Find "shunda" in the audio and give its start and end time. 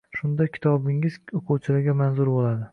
0.19-0.47